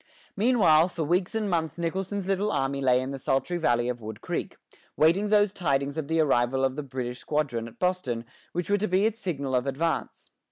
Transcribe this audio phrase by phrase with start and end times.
[0.35, 4.19] Meanwhile, for weeks and months Nicholson's little army lay in the sultry valley of Wood
[4.19, 4.57] Creek,
[4.97, 8.87] waiting those tidings of the arrival of the British squadron at Boston which were to
[8.87, 10.31] be its signal of advance.